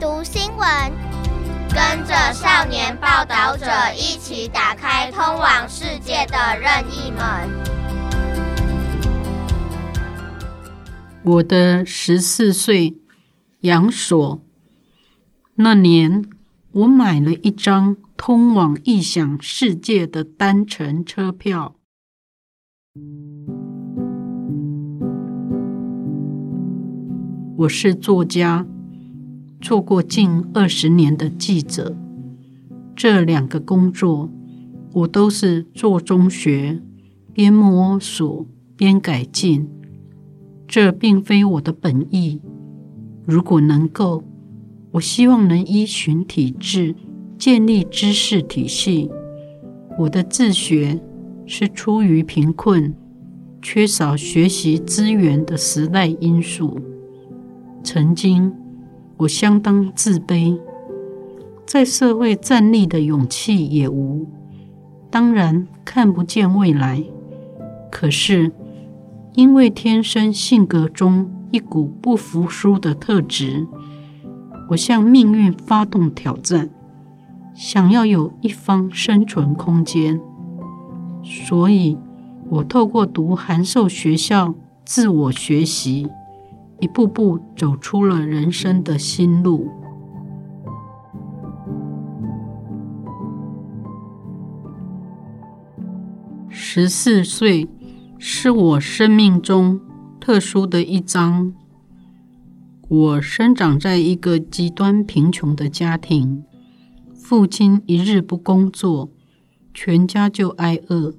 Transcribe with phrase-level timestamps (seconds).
[0.00, 0.66] 读新闻，
[1.70, 7.20] 跟着少年报道者一起打开通往世界的任意门。
[11.22, 12.96] 我的十四岁，
[13.60, 14.42] 杨索。
[15.56, 16.24] 那年，
[16.72, 21.76] 我买了一张通往异想世界的单程车票。
[27.58, 28.66] 我是作家，
[29.60, 31.96] 做过近二十年的记者。
[32.94, 34.30] 这两个工作，
[34.92, 36.80] 我都是做中学，
[37.32, 39.68] 边摸索边改进。
[40.66, 42.40] 这并非我的本意。
[43.26, 44.22] 如果能够，
[44.92, 46.94] 我希望能依循体制，
[47.36, 49.10] 建立知识体系。
[49.98, 51.00] 我的自学
[51.46, 52.94] 是出于贫困、
[53.60, 56.78] 缺少学习资源的时代因素。
[57.82, 58.52] 曾经，
[59.18, 60.58] 我相当自卑，
[61.64, 64.26] 在社会站立的勇气也无，
[65.10, 67.02] 当然看不见未来。
[67.90, 68.50] 可是，
[69.34, 73.66] 因为天生性格中一股不服输的特质，
[74.70, 76.68] 我向命运发动挑战，
[77.54, 80.20] 想要有一方生存空间。
[81.22, 81.96] 所以，
[82.48, 86.08] 我透过读函授学校，自我学习。
[86.80, 89.70] 一步步走出了人生的新路。
[96.48, 97.68] 十四岁
[98.18, 99.80] 是我生命中
[100.20, 101.54] 特殊的一章。
[102.88, 106.44] 我生长在一个极端贫穷的家庭，
[107.14, 109.08] 父亲一日不工作，
[109.72, 111.14] 全家就挨饿；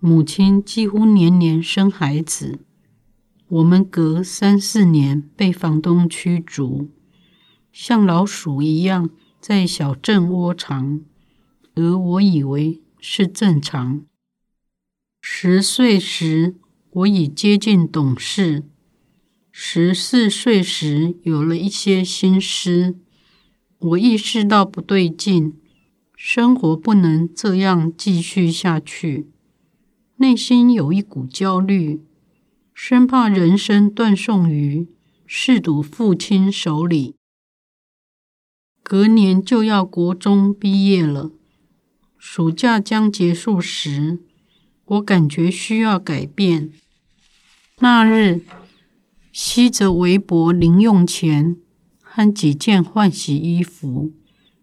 [0.00, 2.60] 母亲几乎年年生孩子。
[3.54, 6.90] 我们隔三四年被房东驱逐，
[7.70, 9.10] 像老鼠一样
[9.40, 11.02] 在小镇窝藏，
[11.76, 14.02] 而我以为是正常。
[15.20, 16.56] 十岁时，
[16.90, 18.64] 我已接近懂事；
[19.52, 22.96] 十四岁时，有了一些心思。
[23.78, 25.54] 我意识到不对劲，
[26.16, 29.28] 生活不能这样继续下去，
[30.16, 32.02] 内心有一股焦虑。
[32.74, 34.88] 生怕人生断送于
[35.26, 37.14] 嗜赌父亲手里。
[38.82, 41.30] 隔年就要国中毕业了，
[42.18, 44.18] 暑假将结束时，
[44.86, 46.72] 我感觉需要改变。
[47.78, 48.42] 那日，
[49.32, 51.56] 吸着微薄零用钱
[52.02, 54.12] 和几件换洗衣服，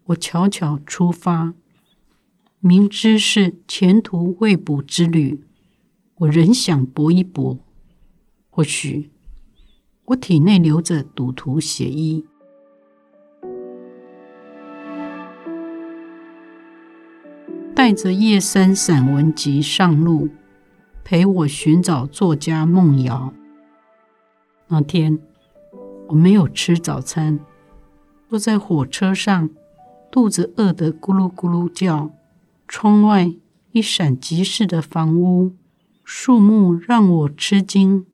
[0.04, 1.54] 我悄悄出发，
[2.60, 5.42] 明知是前途未卜之旅，
[6.16, 7.58] 我仍想搏一搏。
[8.54, 9.10] 或许
[10.04, 12.26] 我体内流着赌徒血衣，
[17.74, 20.28] 带着叶珊散文集上路，
[21.02, 23.32] 陪我寻找作家梦瑶。
[24.68, 25.18] 那天
[26.08, 27.40] 我没有吃早餐，
[28.28, 29.48] 坐在火车上，
[30.10, 32.10] 肚子饿得咕噜咕噜叫。
[32.68, 33.32] 窗外
[33.70, 35.56] 一闪即逝的房屋、
[36.04, 38.04] 树木让我吃惊。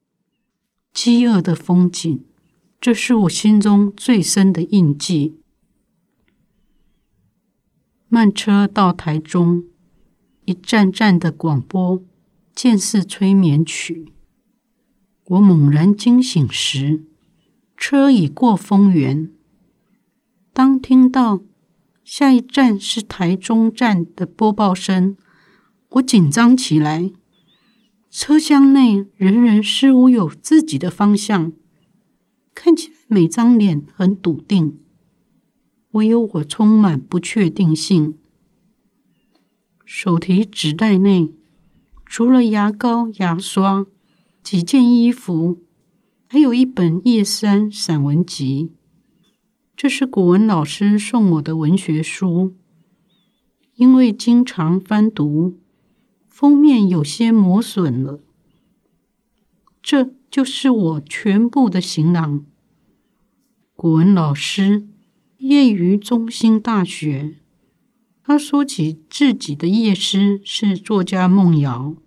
[0.93, 2.25] 饥饿的风景，
[2.81, 5.37] 这是我心中最深的印记。
[8.07, 9.65] 慢车到台中，
[10.45, 12.03] 一站站的广播，
[12.55, 14.11] 渐似催眠曲。
[15.25, 17.05] 我猛然惊醒时，
[17.77, 19.31] 车已过丰原。
[20.51, 21.41] 当听到
[22.03, 25.15] 下一站是台中站的播报声，
[25.89, 27.11] 我紧张起来。
[28.11, 31.53] 车厢内人人似乎有自己的方向，
[32.55, 34.79] 看起来每张脸很笃定，
[35.91, 38.17] 唯有我充满不确定性。
[39.85, 41.31] 手提纸袋内
[42.03, 43.85] 除了牙膏、牙刷、
[44.41, 45.61] 几件衣服，
[46.27, 48.71] 还有一本叶珊散文集，
[49.77, 52.55] 这是古文老师送我的文学书，
[53.75, 55.58] 因为经常翻读。
[56.39, 58.21] 封面有些磨损了，
[59.83, 62.45] 这就是我全部的行囊。
[63.75, 64.87] 古文老师
[65.39, 67.35] 业于中兴大学，
[68.23, 71.97] 他说起自己的业师是作家梦瑶，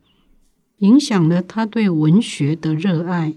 [0.78, 3.36] 影响了他对文学的热爱，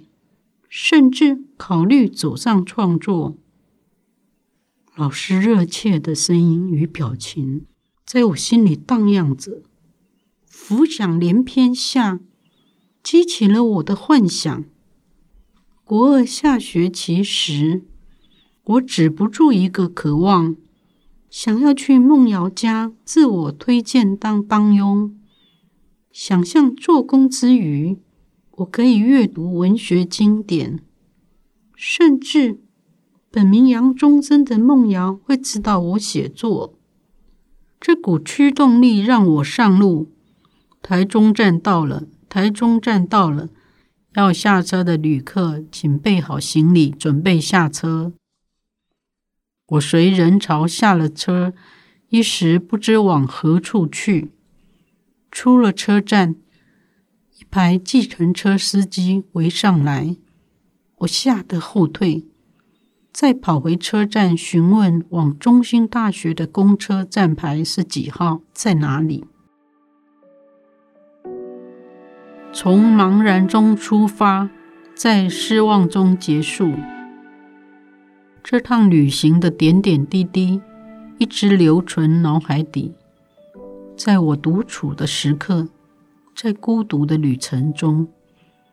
[0.69, 3.35] 甚至考虑走上创作。
[4.95, 7.65] 老师热切的声音与表情，
[8.05, 9.63] 在我心里荡漾着。
[10.57, 12.21] 浮想联翩下，
[13.03, 14.63] 激起了我的幻想。
[15.83, 17.83] 国二下学期时，
[18.63, 20.55] 我止不住一个渴望，
[21.29, 25.13] 想要去梦瑶家自我推荐当帮佣，
[26.11, 27.99] 想象做工之余，
[28.51, 30.79] 我可以阅读文学经典，
[31.75, 32.61] 甚至
[33.29, 36.79] 本名杨忠真的梦瑶会指导我写作。
[37.79, 40.14] 这股驱动力让我上路。
[40.87, 43.49] 台中站到了，台中站到了，
[44.13, 48.13] 要下车的旅客请备好行李，准备下车。
[49.69, 51.55] 我随人潮下了车，
[52.09, 54.29] 一时不知往何处去。
[55.31, 56.35] 出了车站，
[57.39, 60.15] 一排计程车司机围上来，
[60.97, 62.27] 我吓得后退，
[63.11, 69.25] 再跑回车站询问往中心大学的公车站牌是几号，在哪里。
[72.57, 74.49] 从茫然中出发，
[74.95, 76.71] 在失望中结束。
[78.41, 80.61] 这趟旅行的点点滴滴，
[81.17, 82.93] 一直留存脑海底。
[83.97, 85.67] 在我独处的时刻，
[86.33, 88.07] 在孤独的旅程中，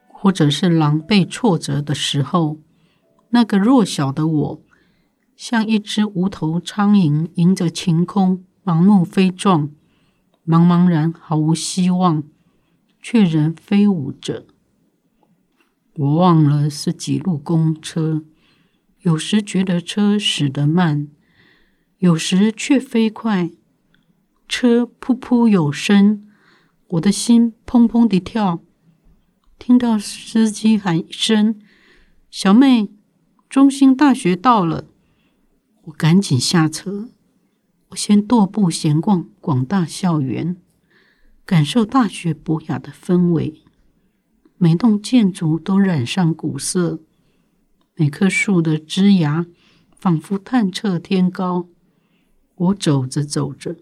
[0.06, 2.58] 或者是狼狈挫折的时候，
[3.30, 4.62] 那个弱小的我，
[5.34, 9.70] 像一只无头苍蝇，迎着晴空盲目飞撞，
[10.46, 12.22] 茫茫然毫无希望，
[13.02, 14.46] 却仍飞舞着。
[15.94, 18.24] 我忘了是几路公车。
[19.00, 21.08] 有时觉得车驶得慢，
[21.98, 23.50] 有时却飞快。
[24.48, 26.28] 车噗噗有声，
[26.86, 28.62] 我的心砰砰地跳。
[29.58, 31.60] 听到司机喊一声
[32.30, 32.90] ：“小妹，
[33.48, 34.86] 中心大学到了！”
[35.86, 37.08] 我赶紧下车。
[37.88, 40.56] 我先踱步闲逛广大校园，
[41.44, 43.62] 感受大学博雅的氛围。
[44.56, 47.00] 每栋建筑都染上古色。
[47.96, 49.46] 每棵树的枝芽
[49.98, 51.68] 仿佛探测天高。
[52.54, 53.76] 我走着走着，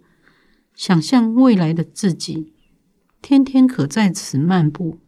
[0.75, 2.55] 想象未来的自己，
[3.21, 4.99] 天天可在此漫步，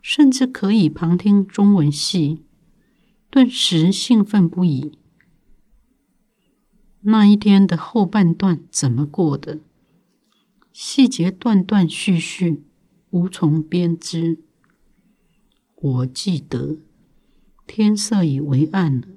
[0.00, 2.44] 甚至可以旁听中文系，
[3.30, 4.98] 顿时兴奋不已。
[7.02, 9.58] 那一天的后半段怎么过的？
[10.80, 12.62] 细节断断续续，
[13.10, 14.38] 无从编织。
[15.74, 16.78] 我记得。
[17.66, 19.08] 天色已微暗了，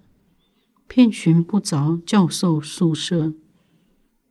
[0.87, 3.35] 遍寻不着教授宿舍。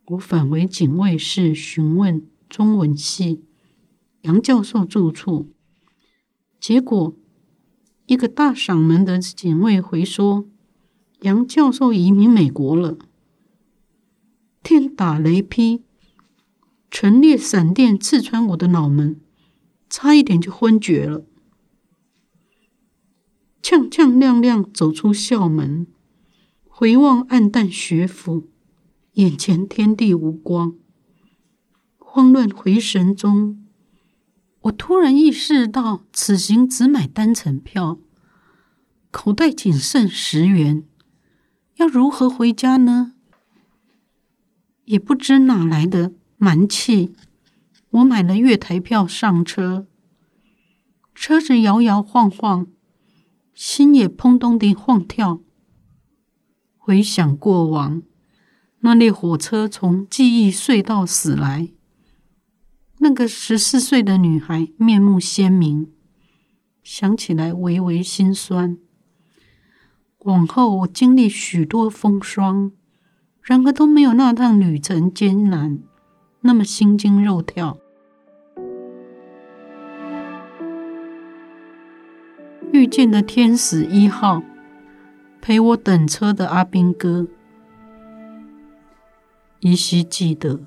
[0.07, 3.45] 我返回警卫室询问中文系
[4.23, 5.47] 杨教授住处，
[6.59, 7.15] 结果
[8.07, 10.49] 一个大嗓门的警卫回说
[11.23, 12.97] ：“杨教授移民美国了。”
[14.61, 15.83] 天打雷劈，
[16.91, 19.21] 陈列闪电刺穿我的脑门，
[19.89, 21.25] 差一点就昏厥了。
[23.63, 25.87] 跄跄跄跄走出校门，
[26.67, 28.49] 回望黯淡学府，
[29.13, 30.75] 眼前天地无光。
[31.97, 33.65] 慌乱回神中，
[34.63, 37.99] 我突然意识到，此行只买单程票，
[39.11, 40.83] 口袋仅剩十元，
[41.77, 43.13] 要如何回家呢？
[44.83, 47.13] 也不知哪来的蛮气，
[47.91, 49.85] 我买了月台票上车，
[51.13, 52.65] 车子摇摇晃晃。
[53.53, 55.39] 心也砰咚地晃跳。
[56.79, 58.01] 回想过往，
[58.79, 61.69] 那列火车从记忆隧道驶来，
[62.97, 65.91] 那个十四岁的女孩面目鲜明，
[66.81, 68.79] 想起来微微心酸。
[70.21, 72.71] 往后我经历许多风霜，
[73.43, 75.83] 然而都没有那趟旅程艰难，
[76.41, 77.77] 那么心惊肉跳。
[82.71, 84.41] 遇见的天使一号，
[85.39, 87.27] 陪我等车的阿兵哥，
[89.59, 90.59] 依稀记得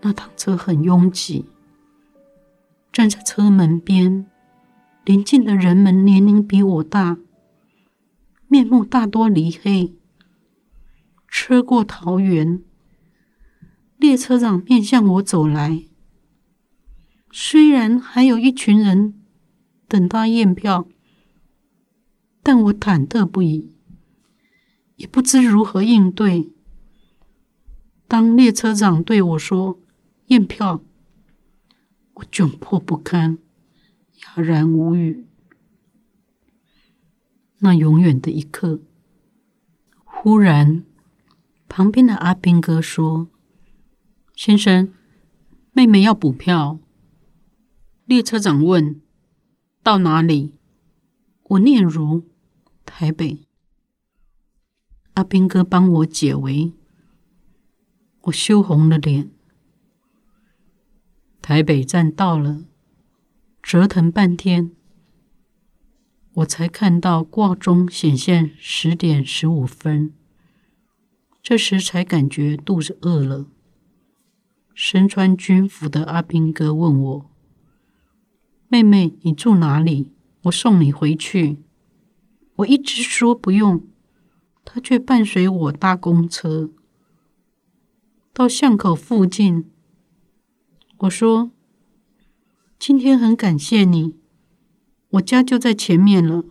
[0.00, 1.44] 那趟车很拥挤，
[2.92, 4.26] 站在车门边，
[5.04, 7.18] 邻近的人们年龄比我大，
[8.48, 9.94] 面目大多黧黑。
[11.28, 12.62] 车过桃园，
[13.98, 15.84] 列车长面向我走来，
[17.30, 19.14] 虽然还有一群人
[19.88, 20.88] 等他验票。
[22.42, 23.72] 但我忐忑不已，
[24.94, 26.52] 也不知如何应对。
[28.06, 29.80] 当列车长对我说
[30.30, 30.80] “验票”，
[32.14, 33.38] 我窘迫不堪，
[34.36, 35.26] 哑然无语。
[37.58, 38.80] 那永远的一刻，
[40.04, 40.84] 忽然，
[41.68, 43.26] 旁边的阿兵哥说
[44.36, 44.92] ：“先生，
[45.72, 46.78] 妹妹要补票。”
[48.04, 49.00] 列车长问
[49.82, 50.52] ：“到哪里？”
[51.48, 52.28] 我念如。
[52.84, 53.40] 台北，
[55.14, 56.72] 阿兵哥帮我解围，
[58.22, 59.30] 我羞红了脸。
[61.42, 62.64] 台北站到了，
[63.60, 64.70] 折腾半天，
[66.34, 70.12] 我才看到挂钟显现十点十五分。
[71.42, 73.46] 这时才感觉肚子饿了。
[74.78, 77.30] 身穿军服的阿兵哥问我
[78.68, 80.12] ：“妹妹，你住哪里？
[80.42, 81.56] 我送你回去。”
[82.56, 83.86] 我一直说不用。
[84.66, 86.70] 他却伴随我搭公车
[88.34, 89.70] 到巷口附近。
[90.98, 91.52] 我说
[92.78, 94.16] ：“今天很感谢你，
[95.08, 96.44] 我家就在前面了。”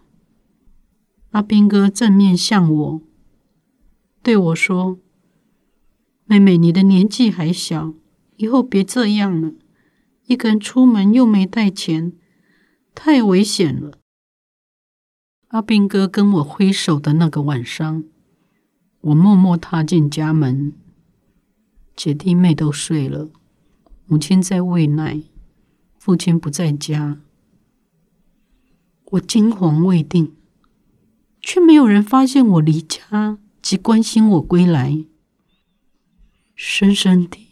[1.29, 3.01] 阿兵哥正面向我，
[4.23, 4.97] 对我说
[6.25, 7.93] ：“妹妹，你的年纪还小，
[8.37, 9.53] 以后别这样了。
[10.25, 12.13] 一个人出门又没带钱，
[12.93, 13.99] 太危险了。”
[15.49, 18.03] 阿兵哥跟我挥手的那个晚上，
[19.01, 20.73] 我默默踏进家门，
[21.95, 23.29] 姐弟妹都睡了，
[24.07, 25.21] 母亲在喂奶，
[25.97, 27.21] 父亲不在家。
[29.11, 30.35] 我惊惶未定，
[31.39, 35.05] 却没有人发现我离家及关心我归来。
[36.55, 37.44] 深深的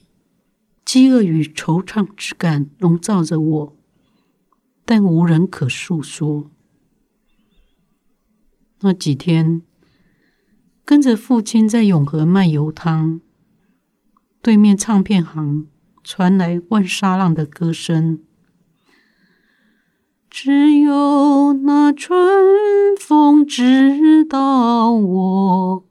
[0.86, 3.78] 饥饿与惆怅之感笼罩着我，
[4.86, 6.52] 但无人可诉说。
[8.82, 9.62] 那几天，
[10.84, 13.22] 跟着父亲在永和卖油汤，
[14.42, 15.68] 对面唱片行
[16.04, 18.20] 传来万沙浪的歌声。
[20.30, 22.18] 只有那春
[23.00, 25.86] 风知道我，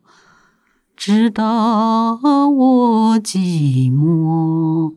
[1.04, 4.94] 知道我寂寞。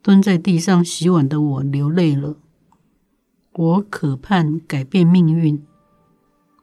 [0.00, 2.38] 蹲在地上洗碗的我流泪了，
[3.52, 5.62] 我渴盼改变命运。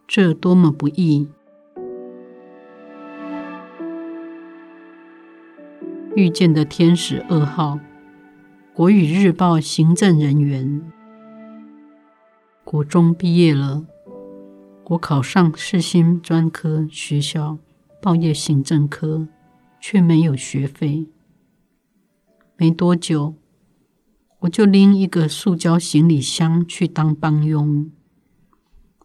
[0.07, 1.27] 这多么不易！
[6.15, 7.79] 遇见的天使二号，
[8.73, 10.81] 国语日报行政人员。
[12.63, 13.85] 国中毕业了，
[14.85, 17.57] 我考上世新专科学校
[18.01, 19.27] 报业行政科，
[19.79, 21.07] 却没有学费。
[22.57, 23.35] 没多久，
[24.39, 27.91] 我就拎一个塑胶行李箱去当帮佣。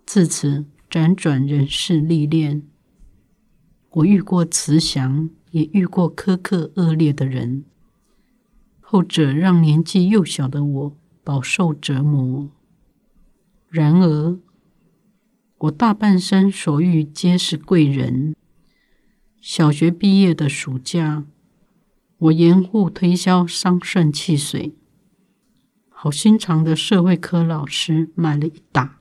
[0.04, 0.66] 自此。
[0.90, 2.62] 辗转人事历练，
[3.90, 7.66] 我遇过慈祥，也遇过苛刻恶劣的人。
[8.80, 12.48] 后者让年纪幼小的我饱受折磨。
[13.68, 14.38] 然而，
[15.62, 18.36] 我大半生所遇皆是贵人。
[19.40, 21.24] 小学毕业的暑假，
[22.18, 24.76] 我严护推销桑葚汽水，
[25.88, 29.00] 好心肠的社会科老师买了一打。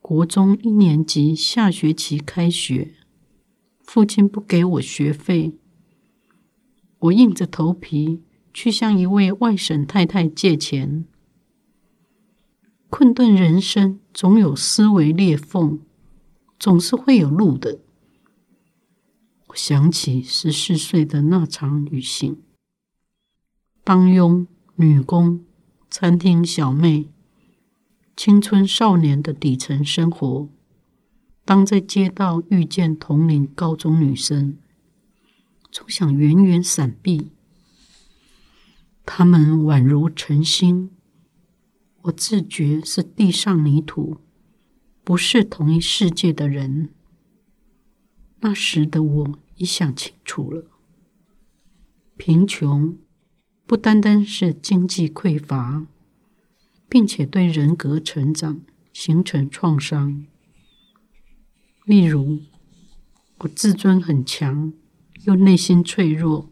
[0.00, 2.94] 国中一年级下学期开学，
[3.84, 5.52] 父亲不给我学费，
[6.98, 8.20] 我硬着头皮
[8.52, 11.04] 去向一位外省太太借钱。
[12.88, 15.80] 困顿人生总有思维裂缝，
[16.58, 17.80] 总是会有路的。
[19.48, 22.42] 我想起十四岁的那场旅行，
[23.82, 25.44] 帮佣、女工、
[25.90, 27.08] 餐厅小妹。
[28.16, 30.48] 青春少年的底层生活，
[31.44, 34.56] 当在街道遇见同龄高中女生，
[35.70, 37.30] 总想远远闪避。
[39.04, 40.90] 她们宛如晨星，
[42.06, 44.18] 我自觉是地上泥土，
[45.04, 46.90] 不是同一世界的人。
[48.40, 50.64] 那时的我已想清楚了，
[52.16, 52.98] 贫穷
[53.66, 55.86] 不单单是经济匮乏。
[56.88, 60.24] 并且对人格成长形成创伤。
[61.84, 62.42] 例如，
[63.38, 64.72] 我自尊很强，
[65.24, 66.48] 又内心脆弱，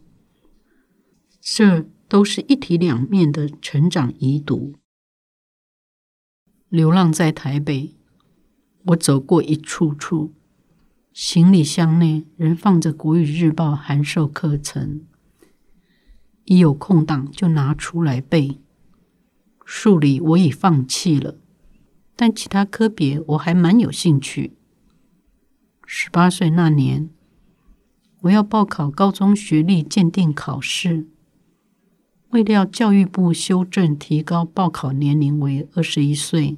[1.39, 4.75] 这都是一体两面的成长遗毒。
[6.75, 7.95] 流浪在台北，
[8.87, 10.33] 我走过一处处，
[11.13, 15.03] 行李箱内仍放着《国语日报》函授课程，
[16.43, 18.59] 一有空档就拿出来背。
[19.63, 21.39] 数理我已放弃了，
[22.13, 24.57] 但其他科别我还蛮有兴趣。
[25.85, 27.09] 十八岁那年，
[28.23, 31.07] 我要报考高中学历鉴定考试，
[32.31, 36.57] 未料教育部修正提高报考年龄为二十一岁，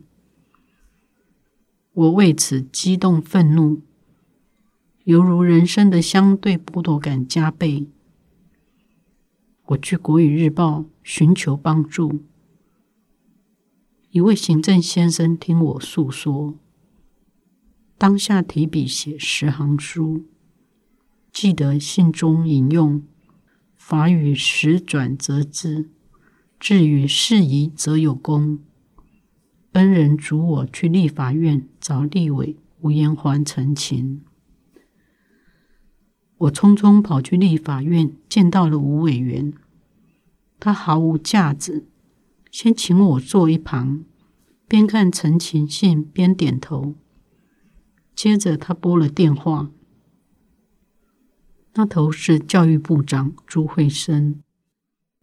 [1.98, 3.82] 我为此激动愤怒，
[5.06, 7.88] 犹如人生的相对剥夺感加倍。
[9.66, 12.22] 我去国语日报寻求帮助。
[14.12, 16.54] 一位行政先生听我诉说，
[17.98, 20.24] 当下提笔写十行书，
[21.34, 23.02] 记得信中引用
[23.76, 25.90] “法语时转则知，
[26.60, 28.60] 至于事宜则有功”。
[29.74, 34.24] 恩人嘱我去立法院找立委吴延环陈情。
[36.38, 39.54] 我匆匆跑去立法院，见到了吴委员，
[40.60, 41.88] 他毫无架子，
[42.52, 44.04] 先请我坐一旁，
[44.68, 46.96] 边看陈情信边点头。
[48.16, 49.72] 接着他拨了电话，
[51.74, 54.42] 那头是教育部长朱惠生。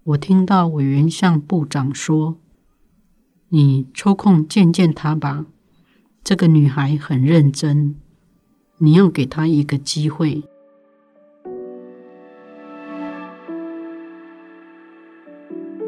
[0.03, 2.41] 我听到委员向部长说
[3.55, 5.47] ：“你抽空见见她吧，
[6.25, 7.95] 这个女孩很认真，
[8.79, 10.43] 你要给她一个机会。”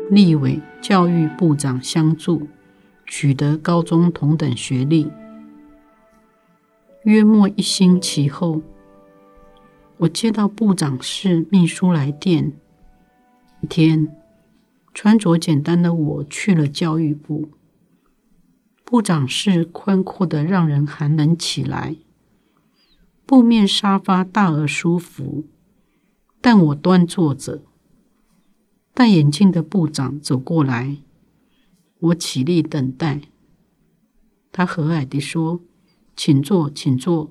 [0.08, 2.46] 立委、教育部长相助，
[3.04, 5.11] 取得高中同等学历。
[7.02, 8.62] 约莫一星期后，
[9.96, 12.52] 我接到部长室秘书来电。
[13.61, 14.06] 一天，
[14.97, 17.50] 穿着简单的我去了教育部。
[18.83, 21.97] 部长室宽阔的让人寒冷起来，
[23.26, 25.45] 布面沙发大而舒服，
[26.41, 27.62] 但我端坐着。
[28.95, 30.97] 戴眼镜的部长走过来，
[31.99, 33.21] 我起立等待。
[34.50, 35.61] 他和蔼地说。
[36.19, 37.31] 请坐，请坐。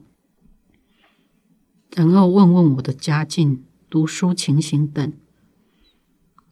[1.96, 5.12] 然后问问我的家境、读书情形等。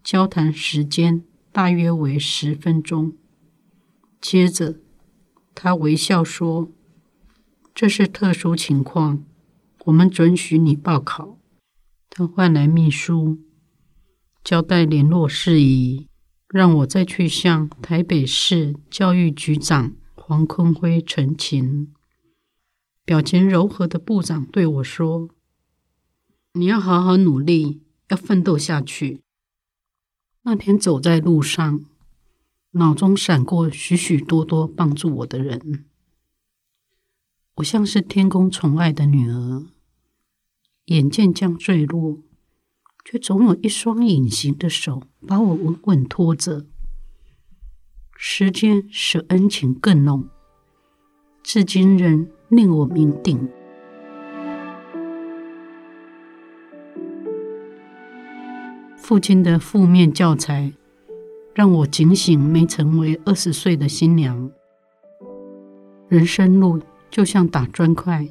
[0.03, 3.13] 交谈时间大约为十分钟。
[4.19, 4.79] 接着，
[5.55, 6.71] 他微笑说
[7.73, 9.23] ：“这是特殊情况，
[9.85, 11.39] 我们准许你报考。”
[12.11, 13.39] 他换来秘书，
[14.43, 16.07] 交代联络事宜，
[16.49, 21.91] 让我再去向台北市教育局长黄坤辉陈情。
[23.05, 25.29] 表情柔和的部长对我说
[26.53, 29.22] ：“你要好好努力，要奋斗下去。”
[30.43, 31.83] 那天走在路上，
[32.71, 35.85] 脑中闪过许许多多帮助我的人。
[37.55, 39.65] 我像是天公宠爱的女儿，
[40.85, 42.19] 眼见将坠落，
[43.03, 46.65] 却总有一双隐形的手把我稳稳拖着。
[48.15, 50.29] 时间使恩情更浓，
[51.41, 52.27] 至今仍。
[52.49, 53.49] 令我铭定。
[59.03, 60.71] 父亲的负面教材，
[61.53, 64.49] 让我警醒没成为二十岁的新娘。
[66.07, 68.29] 人生路就像打砖块，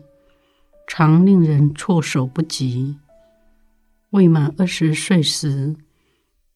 [0.89, 2.97] 常令人措手不及。
[4.13, 5.77] 未满二十岁时，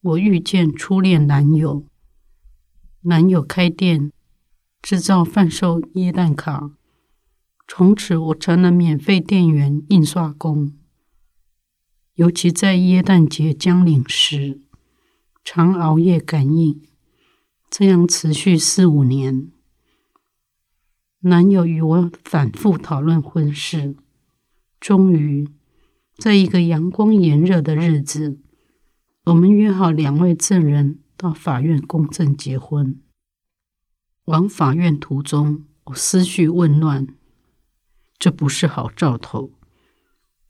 [0.01, 1.83] 我遇见初恋男友，
[3.01, 4.11] 男友开店，
[4.81, 6.71] 制造贩售耶诞卡。
[7.67, 10.73] 从此，我成了免费店员、印刷工。
[12.17, 14.59] 尤其在耶诞节将临时，
[15.43, 16.81] 常熬夜赶印，
[17.69, 19.51] 这样持续四五年。
[21.19, 23.95] 男友与我反复讨论婚事，
[24.79, 25.47] 终于
[26.17, 28.39] 在一个阳光炎热的日子，
[29.25, 32.99] 我们约好两位证人到法院公证结婚。
[34.25, 37.07] 往法院途中，我思绪紊乱。
[38.17, 39.51] 这不是好兆头，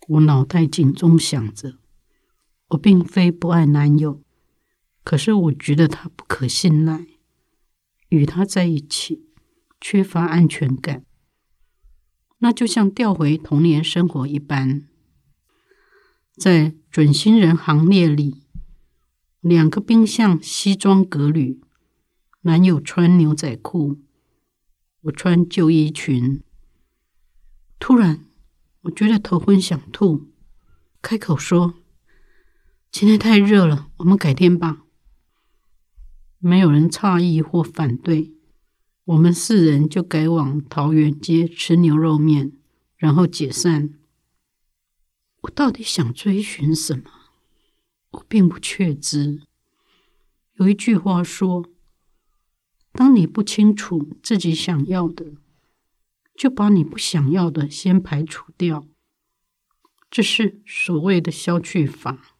[0.08, 1.78] 我脑袋警钟响着。
[2.70, 4.22] 我并非不爱男友，
[5.04, 7.08] 可是我觉得他不可信赖，
[8.10, 9.30] 与他在一起
[9.80, 11.06] 缺乏安全感，
[12.40, 14.86] 那就像调回童年生活一般。
[16.36, 18.44] 在准新人行列里，
[19.40, 21.62] 两个宾相西装革履，
[22.42, 24.02] 男友穿牛仔裤，
[25.04, 26.44] 我穿旧衣裙。
[27.80, 28.27] 突然，
[28.88, 30.28] 我觉得头昏想吐，
[31.02, 31.74] 开口说
[32.90, 34.86] ：“今天太热了，我们改天吧。”
[36.40, 38.32] 没有人诧异或反对，
[39.04, 42.54] 我们四人就改往桃园街吃牛肉面，
[42.96, 43.94] 然后解散。
[45.42, 47.12] 我到底想追寻什么？
[48.12, 49.42] 我并不确知。
[50.54, 51.66] 有一句话说
[52.94, 55.34] ：“当你不清楚自己想要的。”
[56.38, 58.86] 就把你不想要的先排除掉，
[60.12, 62.36] 这是所谓的消去法。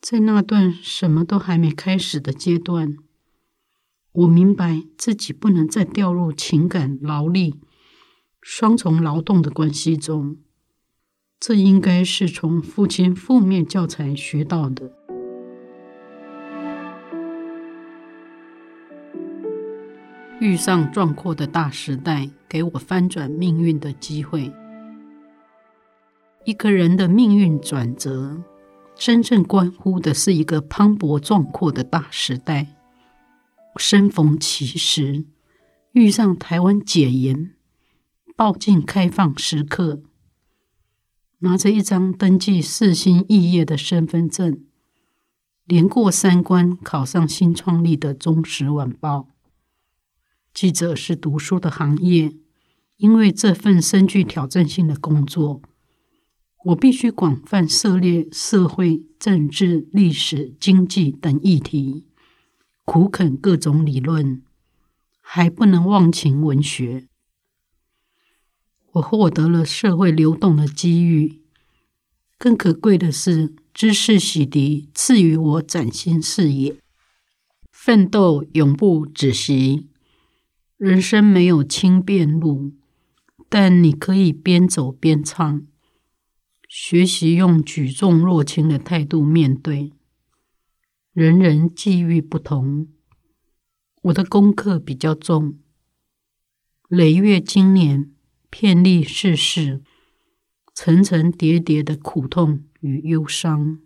[0.00, 2.96] 在那段什么都还没开始的阶段，
[4.12, 7.58] 我明白自己不能再掉入情感、劳力
[8.40, 10.36] 双重劳动的关系中。
[11.40, 15.03] 这应该是从父亲负面教材学到的。
[20.44, 24.52] 遇上壮阔的大时代，给我翻转命运的机会。
[26.44, 28.42] 一个人的命运转折，
[28.94, 32.76] 真正关乎的是一个磅礴壮阔的大时代。
[33.76, 35.24] 生逢其时，
[35.92, 37.54] 遇上台湾解严、
[38.36, 40.02] 报禁开放时刻，
[41.38, 44.62] 拿着一张登记四星异业的身份证，
[45.64, 49.28] 连过三关，考上新创立的《中时晚报》。
[50.54, 52.32] 记者是读书的行业，
[52.96, 55.60] 因为这份深具挑战性的工作，
[56.66, 62.06] 我必须广泛涉猎社会、政治、历史、经济等议题，
[62.84, 64.42] 苦啃各种理论，
[65.20, 67.08] 还不能忘情文学。
[68.92, 71.40] 我获得了社会流动的机遇，
[72.38, 76.76] 更可贵的是知识洗涤赐予我崭新视野。
[77.72, 79.88] 奋斗永不止息。
[80.76, 82.72] 人生没有轻便路，
[83.48, 85.66] 但你可以边走边唱。
[86.68, 89.92] 学习用举重若轻的态度面对。
[91.12, 92.88] 人人际遇不同，
[94.02, 95.60] 我的功课比较重。
[96.88, 98.12] 累月经年，
[98.50, 99.80] 遍历世事，
[100.74, 103.78] 层层叠叠的苦痛与忧伤。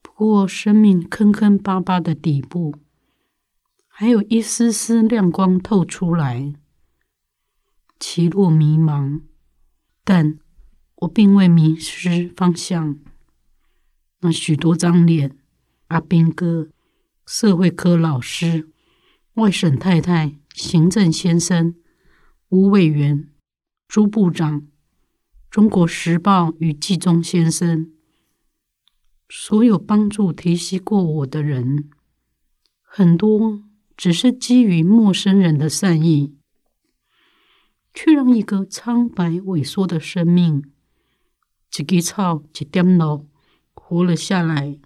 [0.00, 2.74] 不过，生命坑坑巴巴的底部。
[3.98, 6.52] 还有一丝丝亮光透出来，
[7.98, 9.22] 歧路迷茫，
[10.04, 10.38] 但
[10.96, 12.98] 我并未迷失方向。
[14.20, 15.38] 那许多张脸，
[15.86, 16.68] 阿兵哥、
[17.24, 18.68] 社会科老师、
[19.36, 21.74] 外省太太、行政先生、
[22.50, 23.30] 吴委员、
[23.88, 24.66] 朱部长、
[25.50, 27.90] 中国时报与纪中先生，
[29.30, 31.88] 所有帮助提携过我的人，
[32.82, 33.62] 很多。
[33.96, 36.36] 只是基于陌生人的善意，
[37.94, 40.70] 却让一个苍白萎缩的生命，
[41.78, 43.28] 一枝草，一点露，
[43.72, 44.78] 活了下来。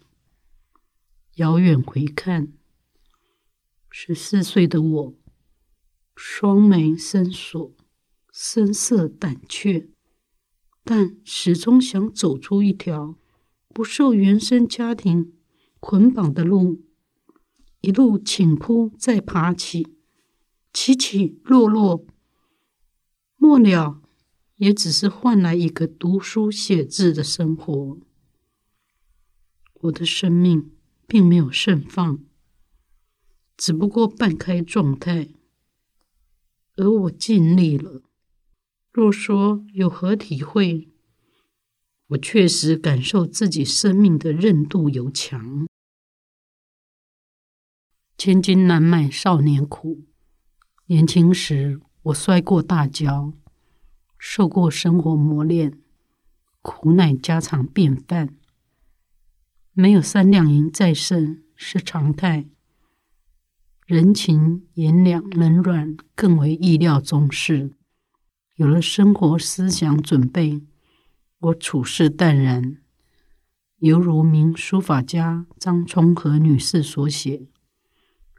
[1.37, 2.53] 遥远回看，
[3.90, 5.14] 十四岁的我，
[6.14, 7.75] 双眉深锁，
[8.31, 9.88] 声色胆怯，
[10.85, 13.16] 但始终想走出一条
[13.75, 15.33] 不受原生家庭
[15.81, 16.85] 捆绑的路。
[17.81, 19.97] 一路倾扑，再爬起，
[20.73, 22.05] 起起落落，
[23.37, 24.03] 末了
[24.57, 27.99] 也只是换来一个读书写字的生活。
[29.83, 30.73] 我的生命
[31.07, 32.23] 并没有盛放，
[33.57, 35.31] 只不过半开状态，
[36.77, 38.03] 而我尽力了。
[38.93, 40.90] 若说有何体会，
[42.09, 45.66] 我确实感受自己生命的韧度尤强。
[48.22, 50.04] 千金难买少年苦。
[50.88, 53.33] 年轻时，我摔过大跤，
[54.18, 55.78] 受过生活磨练，
[56.61, 58.37] 苦乃家常便饭。
[59.72, 62.44] 没有三两银在身是常态，
[63.87, 67.72] 人情严良冷暖更为意料中事。
[68.56, 70.61] 有了生活思想准备，
[71.38, 72.76] 我处事淡然，
[73.78, 77.46] 犹如名书法家张充和女士所写。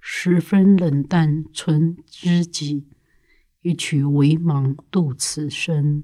[0.03, 2.87] 十分冷淡，存知己，
[3.61, 6.03] 一曲微茫度此生。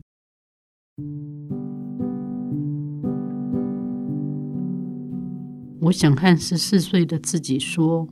[5.81, 8.07] 我想和十四岁的自己说：“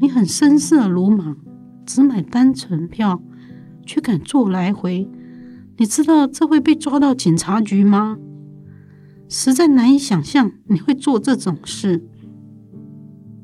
[0.00, 1.36] 你很声色鲁莽，
[1.84, 3.20] 只买单程票，
[3.84, 5.10] 却敢坐来回。
[5.78, 8.18] 你知道这会被抓到警察局吗？
[9.28, 12.06] 实在难以想象你会做这种事。”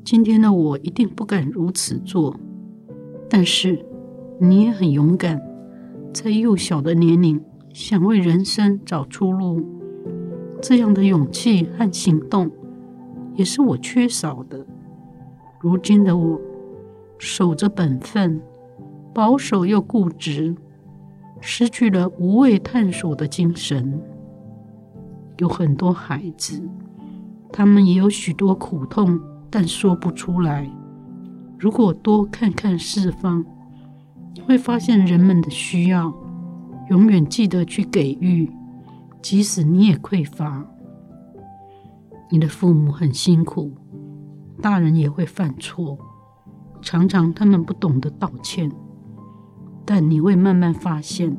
[0.09, 2.33] 今天的我一定不敢如此做，
[3.29, 3.85] 但是
[4.39, 5.37] 你也很勇敢，
[6.13, 7.43] 在幼小的年龄
[7.73, 9.61] 想为人生找出路，
[10.61, 12.49] 这样的勇气和行动
[13.35, 14.65] 也是我缺少的。
[15.59, 16.39] 如今的我
[17.17, 18.41] 守着本分，
[19.13, 20.55] 保守又固执，
[21.41, 24.01] 失去了无畏探索的精神。
[25.39, 26.61] 有很多孩子，
[27.51, 29.19] 他们也有许多苦痛。
[29.49, 30.69] 但说不出来。
[31.57, 33.43] 如果多看看四方，
[34.45, 36.13] 会发现人们的需要，
[36.89, 38.51] 永远记得去给予，
[39.21, 40.65] 即使你也匮乏。
[42.29, 43.71] 你的父母很辛苦，
[44.61, 45.97] 大人也会犯错，
[46.81, 48.71] 常常他们不懂得道歉，
[49.85, 51.35] 但你会慢慢发现，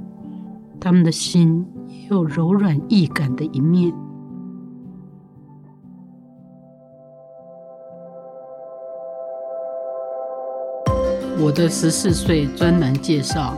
[0.80, 3.94] 他们的心也有柔软易感的一面。
[11.40, 13.56] 我的十四岁专栏介绍：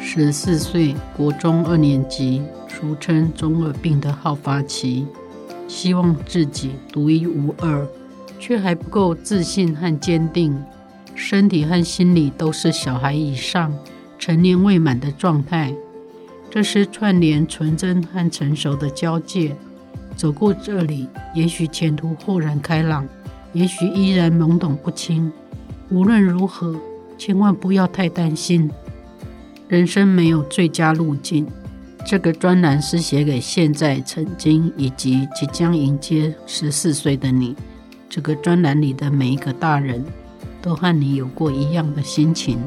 [0.00, 5.04] 十四岁，国中二年级，俗称中二病的好发期，
[5.66, 7.84] 希望自己独一无二，
[8.38, 10.56] 却还不够自信和坚定，
[11.16, 13.76] 身体和心理都是小孩以上、
[14.16, 15.74] 成年未满的状态。
[16.48, 19.56] 这是串联纯真和成熟的交界。
[20.14, 23.04] 走过这里，也许前途豁然开朗，
[23.52, 25.32] 也许依然懵懂不清。
[25.90, 26.78] 无论如何，
[27.18, 28.70] 千万不要太担心。
[29.68, 31.46] 人生没有最佳路径。
[32.06, 37.56] 这个专栏是写给现在、曾经以及即将迎接十四岁的你。
[38.10, 40.04] 这个专栏里的每一个大人
[40.60, 42.58] 都和你有过一样的心情。